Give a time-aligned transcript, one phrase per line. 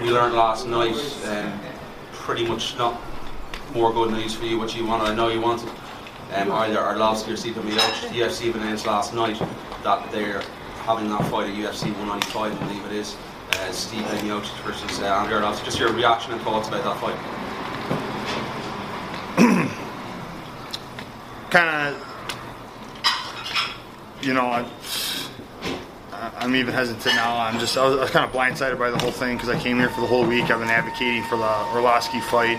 [0.00, 0.96] we learned last night,
[1.26, 1.60] um,
[2.12, 3.00] pretty much not
[3.74, 4.58] more good news for you.
[4.58, 5.68] What you wanted, I know you wanted
[6.34, 8.08] um, either Arlovsky or Miocic.
[8.10, 9.38] The UFC announced last night
[9.82, 10.42] that they're
[10.84, 13.16] having that fight at UFC 195, I believe it is.
[13.50, 15.64] Uh, Stipe Miocic versus uh, Andrei Arlovsky.
[15.64, 17.18] Just your reaction and thoughts about that fight.
[21.50, 21.96] kind of,
[24.22, 24.64] you know, I,
[26.40, 27.36] I'm even hesitant now.
[27.36, 29.60] I'm just, I was, I was kind of blindsided by the whole thing because I
[29.60, 30.44] came here for the whole week.
[30.44, 32.58] I've been advocating for the Arlovsky fight.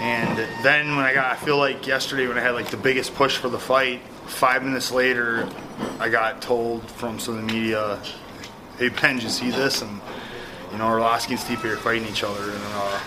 [0.00, 3.14] And then when I got, I feel like yesterday when I had like the biggest
[3.14, 5.48] push for the fight, five minutes later,
[6.00, 8.00] I got told from some of the media,
[8.78, 10.00] "Hey Ben, you see this?" And
[10.72, 13.00] you know, Arlovsky and Stipe are fighting each other, and uh,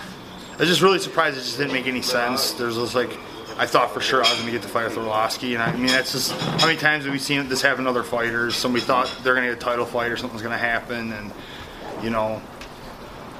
[0.54, 1.36] I was just really surprised.
[1.36, 2.52] It just didn't make any sense.
[2.52, 3.18] There's just like
[3.58, 5.66] I thought for sure I was going to get the fight with Arlovsky, and I,
[5.66, 8.54] I mean that's just how many times have we seen this happen to other fighters?
[8.54, 11.32] Somebody thought they're going to get a title fight or something's going to happen, and
[12.02, 12.40] you know,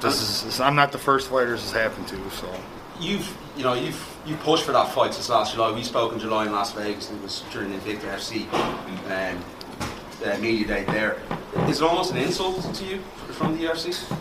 [0.01, 2.29] this is this, I'm not the first fighter this has happened to.
[2.31, 2.53] So
[2.99, 5.71] You've, you know, you've you pushed for that fight since last July.
[5.71, 7.09] We spoke in July in Las Vegas.
[7.09, 8.51] and It was during the Invicta FC
[9.09, 9.43] um,
[10.25, 11.21] uh, media day there.
[11.67, 12.99] Is it almost an insult to you
[13.31, 14.17] from the UFC?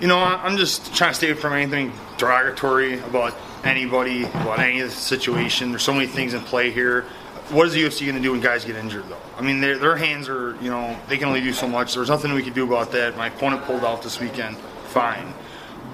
[0.00, 3.34] you know, I'm just trying to stay away from anything derogatory about
[3.66, 5.70] anybody, about any of the situation.
[5.70, 7.02] There's so many things in play here.
[7.50, 9.18] What is the UFC going to do when guys get injured, though?
[9.38, 11.94] I mean, their, hands are, you know, they can only do so much.
[11.94, 13.16] There's nothing we can do about that.
[13.16, 14.56] My opponent pulled out this weekend.
[14.88, 15.32] Fine.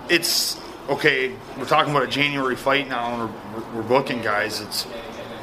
[0.08, 1.34] It's okay.
[1.58, 4.60] We're talking about a January fight now, and we're, we're booking guys.
[4.60, 4.86] It's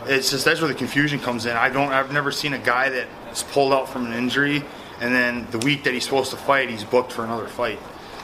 [0.06, 1.56] it's just that's where the confusion comes in.
[1.56, 1.92] I don't.
[1.92, 4.64] I've never seen a guy that's pulled out from an injury,
[5.00, 7.80] and then the week that he's supposed to fight, he's booked for another fight.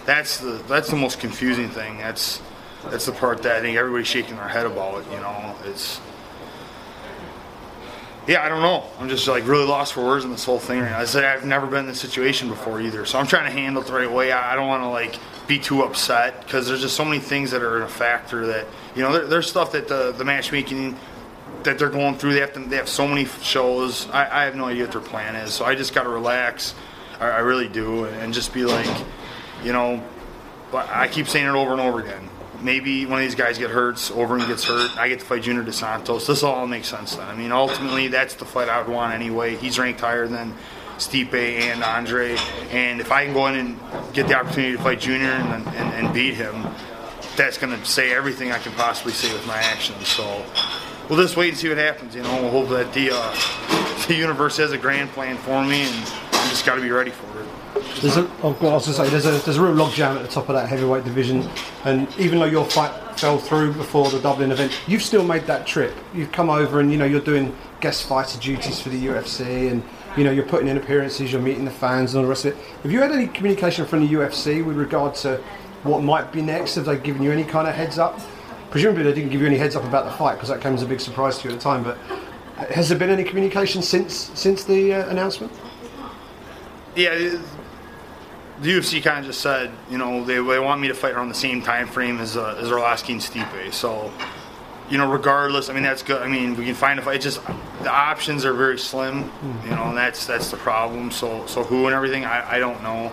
[0.05, 1.97] That's the that's the most confusing thing.
[1.97, 2.41] That's
[2.91, 5.03] that's the part that I think everybody's shaking their head about.
[5.11, 5.99] You know, it's
[8.27, 8.83] yeah, I don't know.
[8.99, 10.81] I'm just like really lost for words in this whole thing.
[10.81, 13.83] I said I've never been in this situation before either, so I'm trying to handle
[13.83, 14.31] it the right way.
[14.31, 17.51] I I don't want to like be too upset because there's just so many things
[17.51, 20.97] that are in a factor that you know there, there's stuff that the the matchmaking
[21.63, 22.33] that they're going through.
[22.33, 24.09] They have to they have so many shows.
[24.09, 26.73] I, I have no idea what their plan is, so I just got to relax.
[27.19, 28.89] I, I really do, and just be like,
[29.63, 30.03] you know,
[30.71, 32.27] but I keep saying it over and over again.
[32.65, 35.61] Maybe one of these guys get hurt, Overeem gets hurt, I get to fight Junior
[35.61, 36.25] Dos Santos.
[36.25, 37.27] This all makes sense then.
[37.27, 39.55] I mean, ultimately, that's the fight I would want anyway.
[39.55, 40.51] He's ranked higher than
[40.97, 42.35] Stipe and Andre,
[42.71, 45.93] and if I can go in and get the opportunity to fight Junior and, and,
[45.93, 46.65] and beat him,
[47.35, 50.07] that's going to say everything I can possibly say with my actions.
[50.07, 50.43] So
[51.07, 52.15] we'll just wait and see what happens.
[52.15, 55.83] You know, we'll hope that the uh, the universe has a grand plan for me,
[55.83, 57.47] and I just got to be ready for it.
[58.01, 60.15] There's a, oh, well, I was going to say, there's a, there's a real logjam
[60.15, 61.47] at the top of that heavyweight division,
[61.85, 65.65] and even though your fight fell through before the Dublin event, you've still made that
[65.65, 65.93] trip.
[66.13, 69.81] You've come over and you know you're doing guest fighter duties for the UFC, and
[70.17, 72.57] you know you're putting in appearances, you're meeting the fans and all the rest of
[72.57, 72.63] it.
[72.83, 75.37] Have you had any communication from the UFC with regard to
[75.83, 76.75] what might be next?
[76.75, 78.19] Have they given you any kind of heads up?
[78.71, 80.81] Presumably they didn't give you any heads up about the fight because that came as
[80.81, 81.83] a big surprise to you at the time.
[81.83, 81.97] But
[82.71, 85.53] has there been any communication since since the uh, announcement?
[86.95, 87.37] yeah,
[88.61, 91.29] the UFC kind of just said, you know, they, they want me to fight around
[91.29, 93.73] the same time frame as uh, as Arlovsky and Stipe.
[93.73, 94.11] So,
[94.89, 96.21] you know, regardless, I mean that's good.
[96.21, 97.21] I mean, we can find a fight.
[97.21, 97.41] Just
[97.81, 99.31] the options are very slim,
[99.63, 101.11] you know, and that's that's the problem.
[101.11, 103.11] So so who and everything, I, I don't know.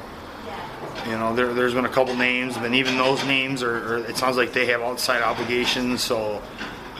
[1.07, 3.99] You know, there, there's been a couple names, and even those names are, are.
[3.99, 6.03] It sounds like they have outside obligations.
[6.03, 6.41] So,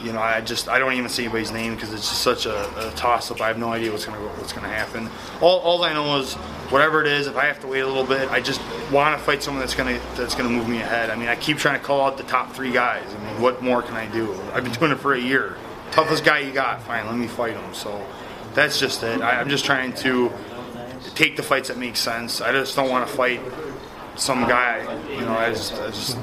[0.03, 2.87] you know, I just I don't even see anybody's name because it's just such a,
[2.87, 3.41] a toss up.
[3.41, 5.09] I have no idea what's gonna what's gonna happen.
[5.41, 6.33] All, all I know is
[6.69, 8.61] whatever it is, if I have to wait a little bit, I just
[8.91, 11.09] want to fight someone that's gonna that's gonna move me ahead.
[11.09, 13.05] I mean, I keep trying to call out the top three guys.
[13.13, 14.33] I mean, what more can I do?
[14.53, 15.57] I've been doing it for a year.
[15.91, 17.73] Toughest guy you got, fine, let me fight him.
[17.73, 18.05] So
[18.53, 19.21] that's just it.
[19.21, 20.31] I, I'm just trying to
[21.15, 22.41] take the fights that make sense.
[22.41, 23.41] I just don't want to fight
[24.15, 24.81] some guy.
[25.11, 26.17] You know, I just, I just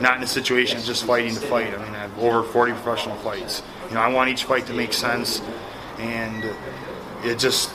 [0.00, 1.74] not in a situation just fighting to fight.
[1.74, 3.62] I mean, I have over 40 professional fights.
[3.88, 5.40] You know, I want each fight to make sense,
[5.98, 6.44] and
[7.24, 7.70] it just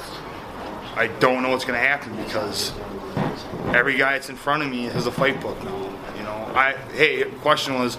[0.96, 2.74] I don't know what's going to happen because
[3.74, 5.90] every guy that's in front of me has a fight book now.
[6.18, 7.98] You know, I hey, question was.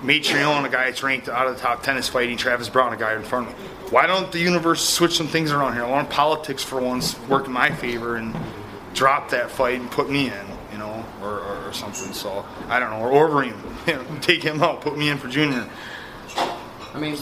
[0.00, 2.96] Mitrione, a guy that's ranked out of the top 10, is fighting Travis Browne, a
[2.96, 3.64] guy in front of me.
[3.90, 5.84] Why don't the universe switch some things around here?
[5.84, 8.32] I want politics for once work in my favor and
[8.94, 10.46] drop that fight and put me in,
[11.68, 12.12] or, something.
[12.12, 15.68] So I don't know, or Overeem, take him out, put me in for Junior.
[16.94, 17.16] I mean,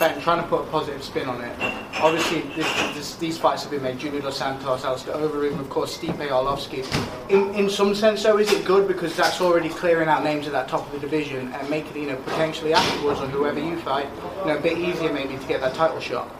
[0.00, 1.54] Ben, trying to put a positive spin on it.
[2.00, 3.98] Obviously, this, this, these fights have been made.
[3.98, 6.86] Junior Dos Santos, Alistair Overeem, of course, Stipe Arlovsky.
[7.28, 10.52] In, in some sense, though, is it good because that's already clearing out names at
[10.54, 13.76] that top of the division and making it, you know, potentially afterwards or whoever you
[13.80, 14.08] fight,
[14.38, 16.34] you know, a bit easier maybe to get that title shot.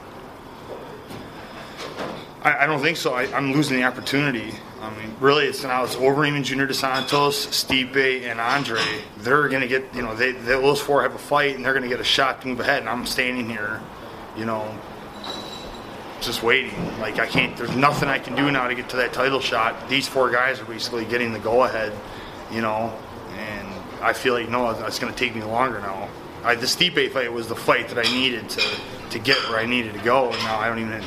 [2.42, 3.14] I, I don't think so.
[3.14, 4.54] I, I'm losing the opportunity.
[4.80, 8.80] I mean, really, it's now it's Overeem and Junior Dos Santos, Stipe, and Andre.
[9.18, 11.74] They're going to get, you know, they, they those four have a fight, and they're
[11.74, 12.80] going to get a shot to move ahead.
[12.80, 13.80] And I'm standing here,
[14.36, 14.74] you know,
[16.22, 16.72] just waiting.
[16.98, 17.54] Like I can't.
[17.56, 19.88] There's nothing I can do now to get to that title shot.
[19.88, 21.92] These four guys are basically getting the go ahead,
[22.50, 22.96] you know,
[23.36, 23.68] and
[24.02, 26.08] I feel like no, it's going to take me longer now.
[26.42, 28.62] I, the Stipe fight was the fight that I needed to
[29.10, 31.04] to get where I needed to go, and now I don't even.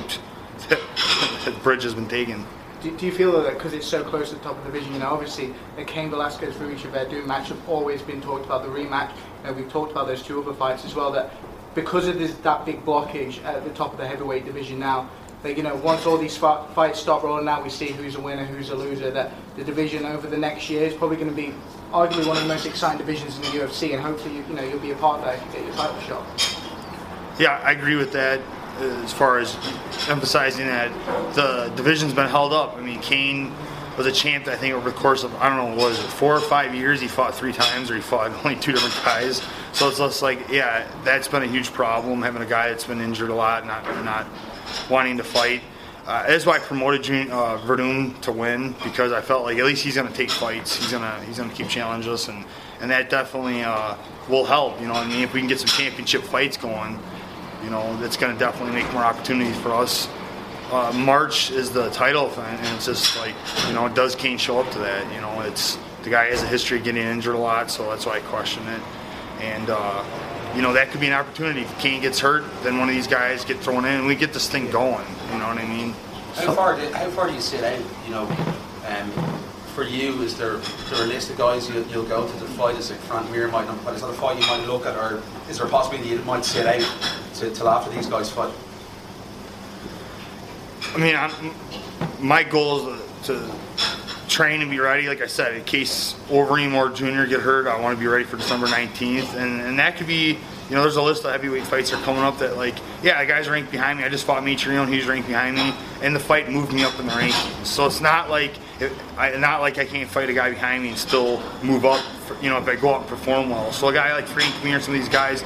[1.45, 2.45] the bridge has been taken.
[2.81, 4.93] Do, do you feel that because it's so close to the top of the division,
[4.93, 8.69] you know, obviously the Cain Velasquez Rui Werdum match have always been talked about, the
[8.69, 11.31] rematch, you know, we've talked about those two other fights as well, that
[11.75, 15.09] because of this, that big blockage at the top of the heavyweight division now,
[15.43, 18.21] that, you know, once all these fi- fights stop rolling out, we see who's a
[18.21, 21.35] winner, who's a loser, that the division over the next year is probably going to
[21.35, 21.53] be
[21.91, 24.63] arguably one of the most exciting divisions in the UFC, and hopefully, you, you know,
[24.63, 27.39] you'll be a part of that if you get your title shot.
[27.39, 28.41] Yeah, I agree with that.
[28.79, 29.55] As far as
[30.09, 30.91] emphasizing that
[31.35, 32.75] the division's been held up.
[32.75, 33.53] I mean, Cain
[33.97, 34.47] was a champ.
[34.47, 36.73] I think over the course of I don't know what is it, four or five
[36.73, 39.41] years, he fought three times, or he fought only two different guys.
[39.73, 42.21] So it's just like, yeah, that's been a huge problem.
[42.21, 44.25] Having a guy that's been injured a lot, not not
[44.89, 45.61] wanting to fight.
[46.05, 49.63] Uh, that's why I promoted Jun- uh, Werdum to win because I felt like at
[49.63, 50.75] least he's going to take fights.
[50.75, 52.43] He's gonna he's gonna keep challenge us, and
[52.81, 53.95] and that definitely uh,
[54.27, 54.81] will help.
[54.81, 56.99] You know, I mean, if we can get some championship fights going,
[57.63, 60.07] you know, that's going to definitely make more opportunities for us.
[60.71, 63.35] Uh, March is the title and it's just like,
[63.67, 65.13] you know, does Cain show up to that?
[65.13, 68.05] You know, it's the guy has a history of getting injured a lot, so that's
[68.05, 68.81] why I question it.
[69.39, 70.03] And uh,
[70.55, 71.61] you know, that could be an opportunity.
[71.61, 74.33] If Cain gets hurt, then one of these guys get thrown in, and we get
[74.33, 75.05] this thing going.
[75.31, 75.93] You know what I mean?
[76.35, 77.81] How far do, how far do you sit out?
[78.05, 78.25] You know,
[79.73, 82.75] for you, is there, there a list of guys you, you'll go to the fight?
[82.75, 83.95] Is it Frank Mir might not fight?
[83.95, 86.45] Is that a fight you might look at, or is there a possibility you might
[86.45, 86.81] sit out
[87.35, 88.53] to, till after these guys fight?
[90.93, 91.55] I mean, I'm,
[92.19, 93.49] my goal is to
[94.33, 95.07] train and be ready.
[95.07, 98.23] Like I said, in case Overeem or Junior get hurt, I want to be ready
[98.23, 100.37] for December 19th, and and that could be.
[100.69, 103.19] You know, there's a list of heavyweight fights that are coming up that, like, yeah,
[103.21, 104.05] the guy's ranked behind me.
[104.05, 107.05] I just fought Mitrione, he's ranked behind me, and the fight moved me up in
[107.05, 107.65] the rankings.
[107.65, 110.89] So it's not like, it, I, not like I can't fight a guy behind me
[110.89, 111.99] and still move up.
[111.99, 113.73] For, you know, if I go out and perform well.
[113.73, 115.43] So a guy like Frank Mir, some of these guys,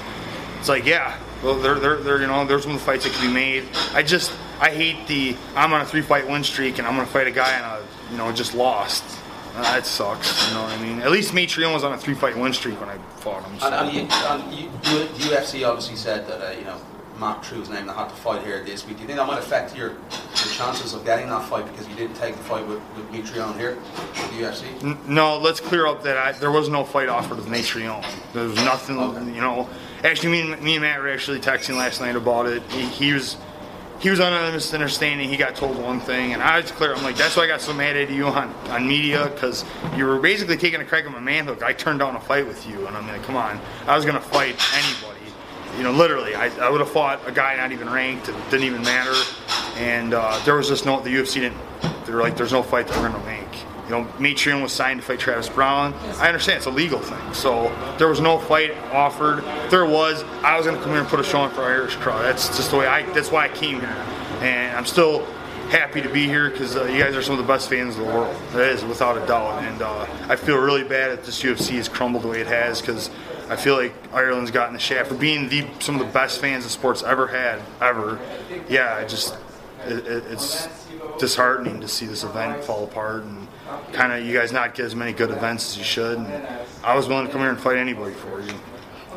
[0.59, 3.11] it's like, yeah, well, they're, they're, they're, you know, there's some of the fights that
[3.13, 3.65] can be made.
[3.93, 7.05] I just, I hate the, I'm on a three fight win streak and I'm going
[7.05, 7.81] to fight a guy and I
[8.11, 9.03] you know, just lost.
[9.55, 10.47] Uh, that sucks.
[10.49, 10.99] You know what I mean?
[11.01, 13.59] At least Mitrione was on a three fight win streak when I fought him.
[13.59, 13.67] So.
[13.67, 14.69] And, and, you, and you,
[15.35, 16.79] UFC obviously said that uh, you know
[17.19, 18.97] Matt True's name that had to fight here this week.
[18.97, 21.95] Do you think that might affect your, your chances of getting that fight because you
[21.95, 24.83] didn't take the fight with, with Mitrione here with the UFC?
[24.83, 28.05] N- No, let's clear up that I, there was no fight offered with Mitrione.
[28.33, 29.25] There was nothing, Okay.
[29.33, 29.67] you know.
[30.03, 32.61] Actually, me and, me and Matt were actually texting last night about it.
[32.71, 33.37] He, he was
[33.99, 35.29] he was under the misunderstanding.
[35.29, 36.93] He got told one thing, and I was clear.
[36.93, 39.65] I'm like, that's why I got so mad at you on, on media because
[39.95, 41.63] you were basically taking a crack at my manhood.
[41.63, 44.21] I turned down a fight with you, and I'm like, come on, I was gonna
[44.21, 45.19] fight anybody.
[45.77, 48.29] You know, literally, I, I would have fought a guy not even ranked.
[48.29, 49.15] It didn't even matter,
[49.77, 50.99] and uh, there was just no.
[51.01, 51.57] The UFC didn't.
[52.05, 53.46] They were like, there's no fight that we're gonna make.
[53.87, 55.93] You know, Mitrione was signed to fight Travis Browne.
[56.19, 59.45] I understand it's a legal thing, so there was no fight offered.
[59.45, 61.95] If there was, I was gonna come here and put a show on for Irish
[61.95, 62.21] Crow.
[62.21, 63.03] That's just the way I.
[63.13, 64.05] That's why I came here,
[64.41, 65.25] and I'm still
[65.69, 68.03] happy to be here because uh, you guys are some of the best fans in
[68.03, 68.35] the world.
[68.53, 71.87] It is without a doubt, and uh, I feel really bad that this UFC has
[71.87, 73.09] crumbled the way it has because
[73.49, 76.65] I feel like Ireland's gotten the shaft for being the some of the best fans
[76.65, 78.19] the sports ever had ever.
[78.67, 79.37] Yeah, I just
[79.85, 80.67] it, it, it's
[81.19, 83.46] disheartening to see this event fall apart and
[83.93, 86.17] kind of you guys not get as many good events as you should.
[86.17, 86.47] And
[86.83, 88.53] I was willing to come here and fight anybody for you.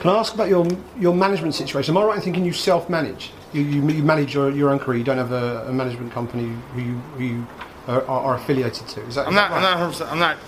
[0.00, 0.66] Can I ask about your
[0.99, 1.97] your management situation?
[1.97, 3.33] Am I right in thinking you self-manage?
[3.52, 4.99] You, you, you manage your, your own career.
[4.99, 7.47] You don't have a, a management company who you, who you
[7.88, 9.02] are, are affiliated to.
[9.07, 9.26] Is that?
[9.26, 9.50] I'm is not.
[9.50, 10.02] that I'm not.
[10.12, 10.38] I'm not.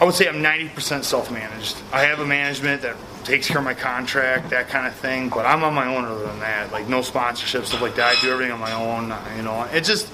[0.00, 1.76] I would say I'm 90% self-managed.
[1.92, 5.28] I have a management that takes care of my contract, that kind of thing.
[5.28, 6.70] But I'm on my own other than that.
[6.70, 8.16] Like no sponsorship, stuff like that.
[8.16, 9.12] I do everything on my own.
[9.36, 10.12] You know, it just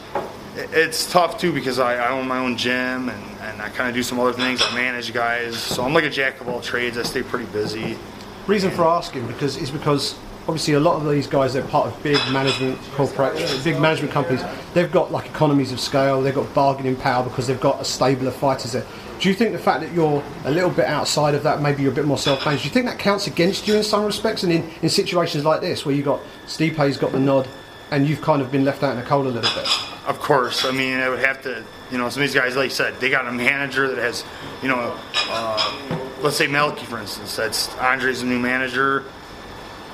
[0.56, 3.94] it's tough too because I, I own my own gym and, and I kind of
[3.94, 4.62] do some other things.
[4.62, 6.96] I manage guys, so I'm like a jack of all trades.
[6.96, 7.98] I stay pretty busy.
[8.46, 12.02] Reason for asking because is because obviously a lot of these guys they're part of
[12.02, 13.34] big management corporate,
[13.64, 14.42] big management companies.
[14.74, 16.22] They've got like economies of scale.
[16.22, 18.86] They've got bargaining power because they've got a stable of fighters there.
[19.20, 21.92] Do you think the fact that you're a little bit outside of that, maybe you're
[21.92, 24.42] a bit more self-managed, do you think that counts against you in some respects?
[24.42, 27.48] And in, in situations like this, where you got Stipe's got the nod,
[27.90, 29.93] and you've kind of been left out in the cold a little bit.
[30.06, 32.64] Of course, I mean, I would have to, you know, some of these guys, like
[32.64, 34.22] you said, they got a manager that has,
[34.62, 34.94] you know,
[35.30, 39.04] uh, let's say Malki, for instance, that's Andre's new manager.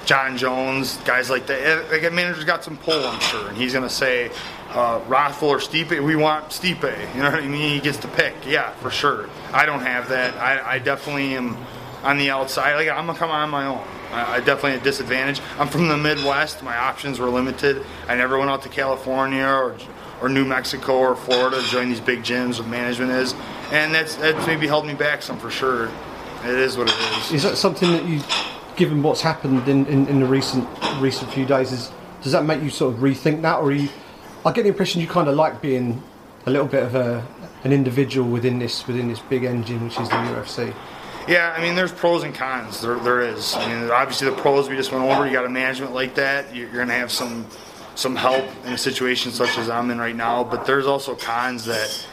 [0.07, 1.61] Jon Jones, guys like that.
[1.61, 4.31] Eh, Like a manager's got some pull, I'm sure, and he's gonna say
[4.71, 6.03] uh, Rothwell or Stipe.
[6.03, 6.83] We want Stipe.
[7.15, 7.75] You know what I mean?
[7.75, 8.35] He gets to pick.
[8.47, 9.29] Yeah, for sure.
[9.53, 10.35] I don't have that.
[10.37, 11.57] I, I definitely am
[12.03, 12.75] on the outside.
[12.75, 13.87] Like I'm gonna come on my own.
[14.11, 15.41] I, I definitely at a disadvantage.
[15.59, 16.63] I'm from the Midwest.
[16.65, 17.85] My options were limited.
[18.09, 19.77] I never went out to California or
[20.21, 23.35] or New Mexico or Florida to join these big gyms with management is,
[23.73, 25.91] and that's that's maybe held me back some for sure.
[26.45, 27.33] It is what it is.
[27.33, 28.23] Is that something that you,
[28.77, 30.67] given what's happened in, in, in the recent
[31.01, 31.91] recent few days, is
[32.23, 33.89] does that make you sort of rethink that, or are you?
[34.45, 36.03] I get the impression you kind of like being
[36.47, 37.27] a little bit of a
[37.65, 40.75] an individual within this within this big engine, which is the UFC.
[41.29, 42.81] Yeah, I mean, there's pros and cons.
[42.81, 43.55] There, there is.
[43.55, 45.27] I mean, obviously the pros we just went over.
[45.27, 46.55] You got a management like that.
[46.55, 47.47] You're going to have some
[48.01, 50.43] some help in a situation such as I'm in right now.
[50.43, 52.07] But there's also cons that,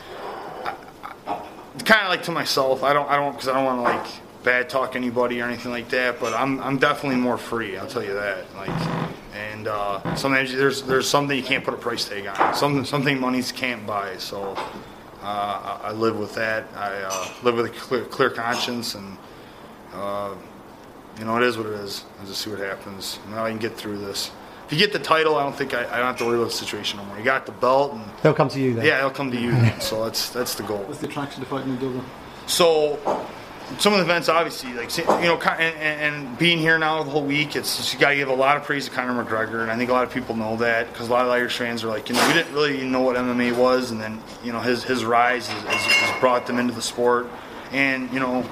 [1.25, 2.83] kind of like to myself.
[2.83, 5.71] I don't, I don't, because I don't want to like bad talk anybody or anything
[5.71, 6.19] like that.
[6.19, 7.77] But I'm, I'm definitely more free.
[7.77, 8.53] I'll tell you that.
[8.55, 8.69] Like,
[9.33, 12.53] and uh, sometimes there's there's something you can't put a price tag on.
[12.53, 14.17] Something something money can't buy.
[14.17, 14.55] So.
[15.19, 16.65] Uh, I I live with that.
[16.75, 19.17] I uh, live with a clear, clear conscience, and
[19.91, 20.35] uh,
[21.19, 22.05] you know it is what it is.
[22.21, 23.19] I just see what happens.
[23.31, 24.31] Now I can get through this.
[24.67, 26.49] If you get the title, I don't think I, I don't have to worry about
[26.51, 27.17] the situation anymore.
[27.17, 28.85] You got the belt, and They'll come to you then.
[28.85, 29.51] yeah, they'll come to you.
[29.51, 29.79] Then.
[29.81, 30.79] So that's that's the goal.
[30.83, 32.03] What's the attraction to fighting in Dublin?
[32.47, 32.99] So
[33.79, 37.09] some of the events, obviously, like you know, and, and, and being here now the
[37.11, 39.61] whole week, it's just, you got to give a lot of praise to Conor McGregor,
[39.61, 41.83] and I think a lot of people know that because a lot of Irish fans
[41.83, 44.59] are like, you know, we didn't really know what MMA was, and then you know
[44.59, 47.27] his his rise has, has, has brought them into the sport,
[47.71, 48.45] and you know,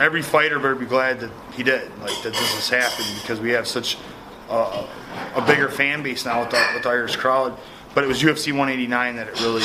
[0.00, 3.50] every fighter better be glad that he did, like that this has happened because we
[3.50, 3.98] have such
[4.48, 4.86] a,
[5.34, 7.56] a bigger fan base now with the, with the Irish crowd.
[7.94, 9.62] But it was UFC 189 that it really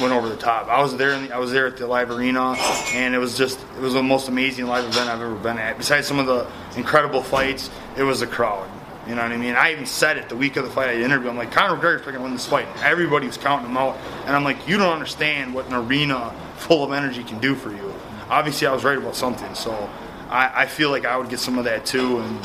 [0.00, 0.68] went over the top.
[0.68, 1.12] I was there.
[1.12, 2.54] In the, I was there at the live arena,
[2.92, 5.78] and it was just it was the most amazing live event I've ever been at.
[5.78, 6.46] Besides some of the
[6.76, 8.68] incredible fights, it was the crowd.
[9.08, 9.54] You know what I mean?
[9.54, 10.88] I even said it the week of the fight.
[10.88, 11.30] I interviewed.
[11.30, 12.66] I'm like, Conor McGregor's going to win this fight.
[12.82, 13.96] Everybody was counting him out,
[14.26, 17.70] and I'm like, you don't understand what an arena full of energy can do for
[17.70, 17.94] you.
[18.28, 19.88] Obviously, I was right about something, so
[20.28, 22.38] I, I feel like I would get some of that too, and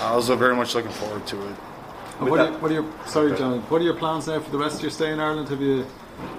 [0.00, 1.56] I was very much looking forward to it.
[2.20, 3.60] And what, are, what are your sorry, John?
[3.62, 5.48] What are your plans now for the rest of your stay in Ireland?
[5.50, 5.86] Have you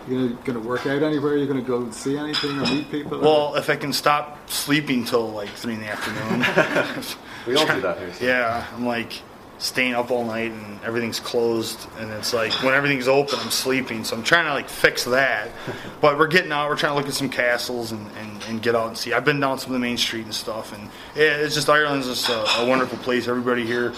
[0.07, 1.37] you going to work out anywhere?
[1.37, 3.19] You're going to go see anything or meet people?
[3.19, 7.05] Well, if I can stop sleeping till like three in the afternoon.
[7.47, 8.13] We all do that here.
[8.13, 8.25] so.
[8.25, 9.13] yeah, I'm like
[9.59, 14.03] staying up all night and everything's closed and it's like when everything's open I'm sleeping
[14.03, 15.49] so I'm trying to like fix that.
[15.99, 18.75] But we're getting out we're trying to look at some castles and, and, and get
[18.75, 19.13] out and see.
[19.13, 22.05] I've been down some of the main street and stuff and yeah, it's just Ireland's
[22.05, 23.27] just a, a wonderful place.
[23.27, 23.93] Everybody here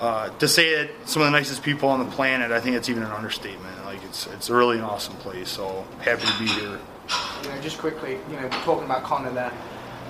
[0.00, 2.88] uh, to say it some of the nicest people on the planet I think it's
[2.88, 3.84] even an understatement.
[3.84, 6.80] Like it's it's a really an awesome place so happy to be here.
[7.42, 9.52] You know, just quickly, you know, talking about Conor there,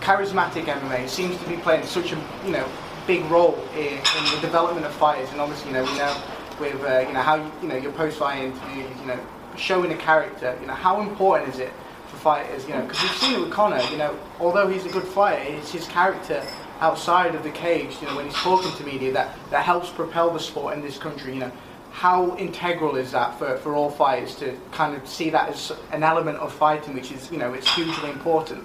[0.01, 2.69] charismatic MMA seems to be playing such a, you know,
[3.07, 6.23] big role in, in the development of fighters, and obviously, you know, we know
[6.61, 9.21] with, uh, you know, how you, you know your post-fight interviews, you know,
[9.57, 11.73] showing a character, you know, how important is it
[12.09, 14.91] for fighters, you know, because we've seen it with Conor, you know, although he's a
[14.91, 16.43] good fighter, it's his character
[16.81, 20.31] outside of the cage, you know, when he's talking to media that that helps propel
[20.31, 21.53] the sport in this country, you know.
[21.91, 26.03] How integral is that for, for all fighters to kind of see that as an
[26.03, 28.65] element of fighting, which is, you know, it's hugely important.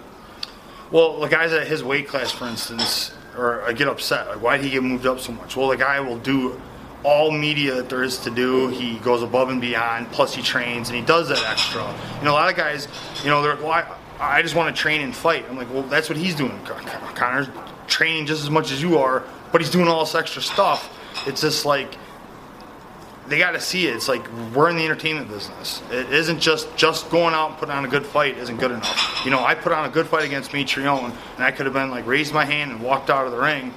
[0.90, 4.28] Well, the guys at his weight class, for instance, or I get upset.
[4.28, 5.56] Like, why did he get moved up so much?
[5.56, 6.60] Well, the guy will do
[7.04, 8.68] all media that there is to do.
[8.68, 10.12] He goes above and beyond.
[10.12, 11.84] Plus, he trains and he does that extra.
[12.20, 12.88] You know, a lot of guys,
[13.24, 13.86] you know, they're well, I,
[14.20, 15.46] I just want to train and fight.
[15.50, 16.60] I'm like, well, that's what he's doing.
[16.66, 17.48] Con- Con- Conor's
[17.88, 20.96] training just as much as you are, but he's doing all this extra stuff.
[21.26, 21.96] It's just like
[23.30, 23.96] they got to see it.
[23.96, 25.82] It's like we're in the entertainment business.
[25.92, 29.22] It isn't just just going out and putting on a good fight isn't good enough.
[29.24, 31.90] You know, I put on a good fight against Mitrione, and I could have been
[31.90, 33.74] like raised my hand and walked out of the ring.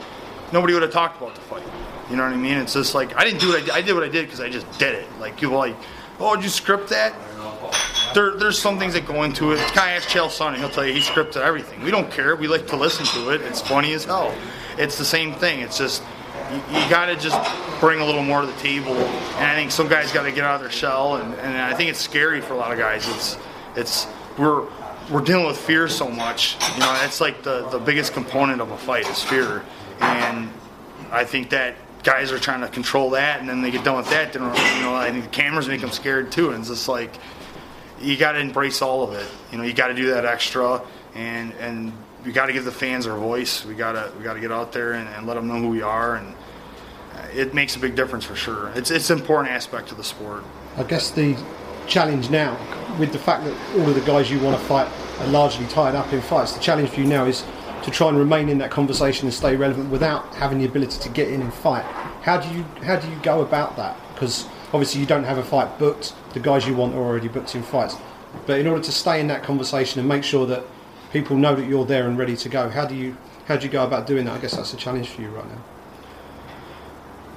[0.53, 1.63] Nobody would have talked about the fight.
[2.11, 2.57] You know what I mean?
[2.59, 3.71] It's just like I didn't do what I did.
[3.71, 5.07] I did what I did because I just did it.
[5.21, 5.77] Like people like,
[6.19, 7.15] oh, did you script that?
[8.15, 9.59] There, there's some things that go into it.
[9.73, 10.57] Kind of ask Chael Sonnen.
[10.57, 11.83] He'll tell you he scripted everything.
[11.83, 12.37] We don't care.
[12.37, 13.41] We like to listen to it.
[13.41, 14.35] It's funny as hell.
[14.77, 15.61] It's the same thing.
[15.61, 16.03] It's just
[16.53, 17.39] you, you got to just
[17.81, 18.95] bring a little more to the table.
[18.95, 21.17] And I think some guys got to get out of their shell.
[21.17, 23.09] And, and I think it's scary for a lot of guys.
[23.09, 23.39] It's
[23.77, 24.07] it's
[24.39, 24.67] we're
[25.11, 26.57] we're dealing with fear so much.
[26.75, 29.65] You know, that's like the the biggest component of a fight is fear.
[30.01, 30.51] And
[31.11, 34.11] I think that guys are trying to control that, and then they get done with
[34.11, 34.33] that.
[34.33, 36.51] Then you know, I think the cameras make them scared too.
[36.51, 37.15] And it's just like
[38.01, 39.27] you got to embrace all of it.
[39.51, 40.83] You know, you got to do that extra,
[41.15, 41.93] and and
[42.25, 43.65] we got to give the fans our voice.
[43.65, 46.17] We gotta we gotta get out there and, and let them know who we are,
[46.17, 46.35] and
[47.35, 48.71] it makes a big difference for sure.
[48.75, 50.45] It's it's an important aspect of the sport.
[50.77, 51.37] I guess the
[51.87, 52.57] challenge now,
[52.99, 55.95] with the fact that all of the guys you want to fight are largely tied
[55.95, 57.45] up in fights, the challenge for you now is
[57.83, 61.09] to try and remain in that conversation and stay relevant without having the ability to
[61.09, 61.85] get in and fight.
[62.23, 63.97] How do you how do you go about that?
[64.15, 66.15] Because obviously you don't have a fight booked.
[66.35, 67.97] The guys you want are already booked in fights.
[68.47, 70.65] But in order to stay in that conversation and make sure that
[71.13, 73.73] people know that you're there and ready to go, how do you how do you
[73.73, 74.35] go about doing that?
[74.35, 75.63] I guess that's a challenge for you right now.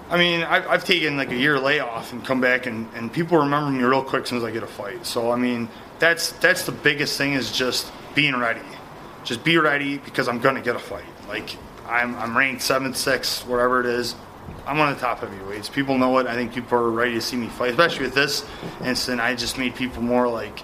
[0.10, 3.38] I mean, I've, I've taken like a year layoff and come back, and, and people
[3.40, 5.06] remember me real quick as I get a fight.
[5.06, 5.68] So I mean,
[6.00, 8.62] that's that's the biggest thing is just being ready.
[9.24, 11.06] Just be ready because I'm gonna get a fight.
[11.28, 11.58] Like
[11.88, 14.16] I'm I'm ranked seventh, sixth, whatever it is.
[14.68, 15.70] I'm one of the top heavyweights.
[15.70, 16.28] People know it.
[16.28, 18.46] I think people are ready to see me fight, especially with this
[18.84, 19.22] incident.
[19.22, 20.60] I just made people more like,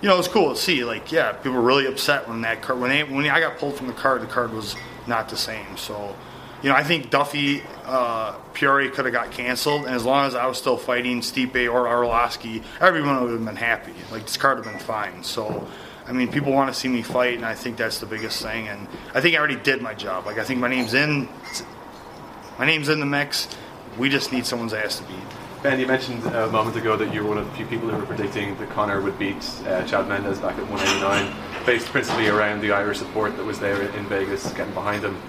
[0.00, 0.84] you know, it's cool to see.
[0.84, 3.74] Like, yeah, people were really upset when that card when they when I got pulled
[3.76, 4.22] from the card.
[4.22, 5.76] The card was not the same.
[5.76, 6.14] So
[6.64, 10.34] you know, I think Duffy uh, Poirier could have got canceled, and as long as
[10.34, 13.92] I was still fighting Stipe or Arlovsky, everyone would have been happy.
[14.10, 15.22] Like this card would have been fine.
[15.22, 15.68] So,
[16.06, 18.68] I mean, people want to see me fight, and I think that's the biggest thing.
[18.68, 20.24] And I think I already did my job.
[20.24, 21.28] Like I think my name's in,
[22.58, 23.46] my name's in the mix.
[23.98, 25.16] We just need someone's ass to beat.
[25.62, 27.98] Ben, you mentioned a moment ago that you were one of the few people who
[27.98, 32.62] were predicting that Conor would beat uh, Chad Mendes back at 189, based principally around
[32.62, 35.20] the Irish support that was there in Vegas, getting behind him.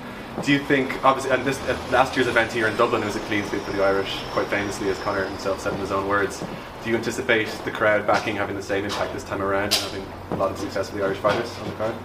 [0.44, 3.16] Do you think, obviously, and this at last year's event here in Dublin, it was
[3.16, 6.10] a clean sweep for the Irish, quite famously, as Conor himself said in his own
[6.10, 6.44] words.
[6.84, 10.06] Do you anticipate the crowd backing having the same impact this time around and having
[10.32, 11.96] a lot of success with the Irish fighters on the card?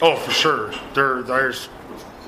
[0.00, 0.72] Oh, for sure.
[0.94, 1.68] They're, the Irish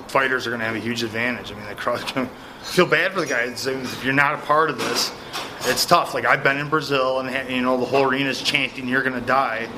[0.08, 1.52] fighters are going to have a huge advantage.
[1.52, 2.28] I mean, the
[2.62, 3.66] feel bad for the guys.
[3.66, 5.12] If you're not a part of this,
[5.60, 6.12] it's tough.
[6.12, 9.26] Like, I've been in Brazil and, you know, the whole arena's chanting, you're going to
[9.26, 9.68] die.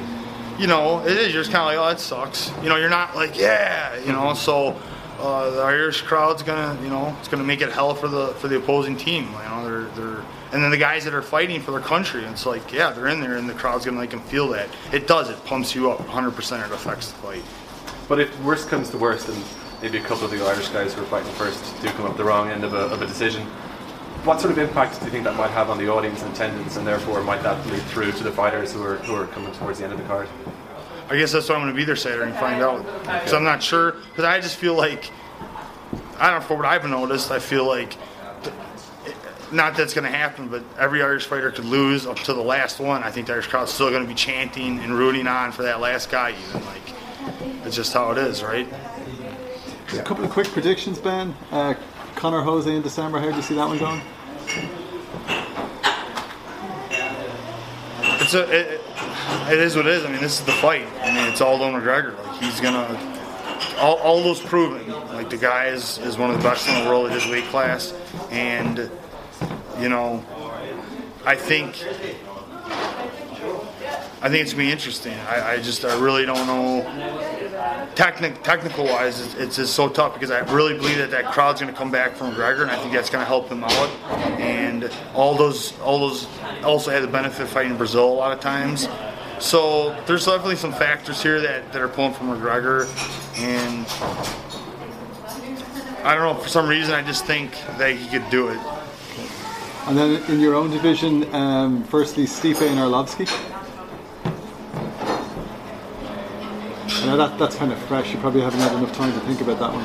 [0.58, 1.34] You know, it is.
[1.34, 2.50] You're just kind of like, oh, that sucks.
[2.62, 4.80] You know, you're not like, yeah, you know, so
[5.18, 8.48] uh, the Irish crowd's gonna, you know, it's gonna make it hell for the for
[8.48, 9.24] the opposing team.
[9.24, 12.24] You know, they're they're and then the guys that are fighting for their country.
[12.24, 14.68] It's like, yeah, they're in there, and the crowd's gonna make them feel that.
[14.92, 15.28] It does.
[15.28, 16.66] It pumps you up 100%.
[16.66, 17.42] It affects the fight.
[18.08, 19.42] But if worst comes to worst, and
[19.82, 22.24] maybe a couple of the Irish guys who are fighting first do come up the
[22.24, 23.46] wrong end of a, of a decision,
[24.24, 26.76] what sort of impact do you think that might have on the audience and attendance,
[26.76, 29.78] and therefore might that lead through to the fighters who are who are coming towards
[29.78, 30.28] the end of the card?
[31.08, 32.84] I guess that's why I'm going to be there Saturday and find out.
[33.02, 33.92] Because I'm not sure.
[33.92, 35.10] Because I just feel like,
[36.18, 37.96] I don't know, for what I've noticed, I feel like,
[39.52, 42.80] not that's going to happen, but every Irish fighter could lose up to the last
[42.80, 43.04] one.
[43.04, 45.80] I think the Irish crowd's still going to be chanting and rooting on for that
[45.80, 46.64] last guy, even.
[46.66, 46.94] Like,
[47.64, 48.66] it's just how it is, right?
[49.92, 51.34] A couple of quick predictions, Ben.
[51.52, 51.74] Uh,
[52.16, 53.20] Conor Jose in December.
[53.20, 54.00] How do you see that one going?
[58.20, 58.80] It's a, it,
[59.52, 60.04] it is what it is.
[60.04, 60.86] I mean, this is the fight.
[61.02, 62.16] I mean, it's all Aldo McGregor.
[62.24, 62.98] Like he's gonna,
[63.78, 64.88] all, all those proven.
[65.12, 67.44] Like the guy is, is one of the best in the world at his weight
[67.44, 67.94] class,
[68.30, 68.90] and
[69.80, 70.24] you know,
[71.24, 71.82] I think,
[74.22, 75.14] I think it's gonna be interesting.
[75.28, 76.82] I, I just, I really don't know.
[77.94, 81.60] Technic, technical wise, it's, it's just so tough because I really believe that that crowd's
[81.60, 83.90] to come back from McGregor, and I think that's to help him out.
[84.38, 86.28] And all those, all those,
[86.62, 88.88] also had the benefit fighting Brazil a lot of times.
[89.38, 92.86] So there's definitely some factors here that, that are pulling from McGregor,
[93.38, 93.86] and
[96.04, 98.58] I don't know for some reason I just think that he could do it.
[99.86, 103.28] And then in your own division, um, firstly Stipe and Arlovsky.
[107.02, 108.12] I know that, that's kind of fresh.
[108.12, 109.84] You probably haven't had enough time to think about that one.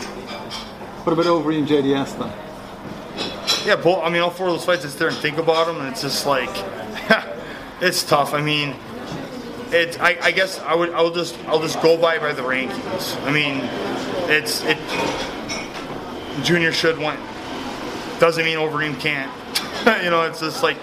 [1.04, 3.68] What about Overeem and JDS then?
[3.68, 5.68] Yeah, both, I mean, all four of those fights, I sit there and think about
[5.68, 6.50] them, and it's just like,
[7.82, 8.34] it's tough.
[8.34, 8.76] I mean,
[9.74, 10.00] it.
[10.02, 10.92] I, I guess I would.
[10.94, 11.38] I'll just.
[11.48, 13.22] I'll just go by by the rankings.
[13.26, 13.62] I mean,
[14.30, 14.78] it's it.
[16.44, 17.18] Junior should win.
[18.20, 19.32] Doesn't mean Overeem can't.
[20.04, 20.78] you know, it's just like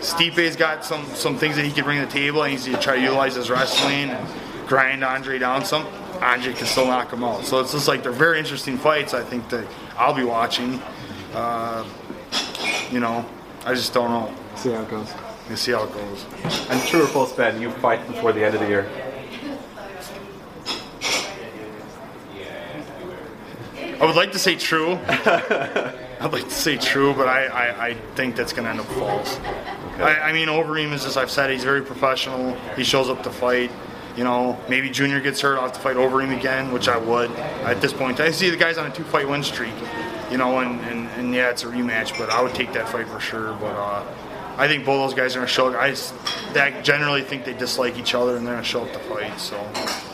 [0.00, 2.42] Stipe's got some some things that he can bring to the table.
[2.42, 5.86] and he's to try to utilize his wrestling and grind Andre down some.
[6.20, 7.44] Andre can still knock him out.
[7.44, 9.14] So it's just like they're very interesting fights.
[9.14, 10.80] I think that I'll be watching.
[11.32, 11.84] Uh,
[12.90, 13.24] you know,
[13.64, 14.34] I just don't know.
[14.56, 15.27] See how it goes.
[15.48, 16.26] You see how it goes.
[16.68, 18.90] And true or false, Ben, you fight before the end of the year.
[24.00, 24.98] I would like to say true.
[26.20, 28.86] I'd like to say true, but I, I, I think that's going to end up
[28.86, 29.38] false.
[29.98, 32.54] I, I mean, Overeem is, as I've said, he's very professional.
[32.76, 33.72] He shows up to fight.
[34.16, 37.30] You know, maybe Junior gets hurt, I'll have to fight Overeem again, which I would
[37.30, 38.20] at this point.
[38.20, 39.74] I see the guy's on a two-fight win streak.
[40.30, 43.08] You know, and, and, and yeah, it's a rematch, but I would take that fight
[43.08, 43.54] for sure.
[43.54, 44.04] But uh,
[44.58, 45.72] I think both those guys are going to show.
[45.74, 45.94] I
[46.60, 49.38] I generally think they dislike each other, and they're going to show up to fight.
[49.38, 50.07] So.